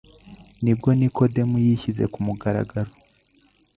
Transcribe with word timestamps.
nibwo 0.63 0.87
Nikodemo 0.99 1.55
yishyize 1.65 2.03
ku 2.13 2.19
mugaragaro 2.25 2.91